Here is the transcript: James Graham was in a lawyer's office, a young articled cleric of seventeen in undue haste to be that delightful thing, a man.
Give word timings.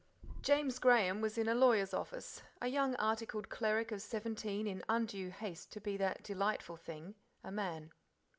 James 0.41 0.79
Graham 0.79 1.21
was 1.21 1.37
in 1.37 1.47
a 1.47 1.53
lawyer's 1.53 1.93
office, 1.93 2.41
a 2.59 2.67
young 2.69 2.95
articled 2.95 3.49
cleric 3.49 3.91
of 3.91 4.01
seventeen 4.01 4.65
in 4.65 4.83
undue 4.89 5.29
haste 5.29 5.71
to 5.73 5.79
be 5.79 5.95
that 5.97 6.23
delightful 6.23 6.75
thing, 6.75 7.13
a 7.43 7.51
man. 7.51 7.91